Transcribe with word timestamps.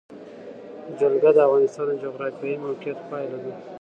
جلګه 0.99 1.31
د 1.33 1.37
افغانستان 1.47 1.85
د 1.89 2.01
جغرافیایي 2.03 2.57
موقیعت 2.65 2.99
پایله 3.09 3.37
ده. 3.43 3.53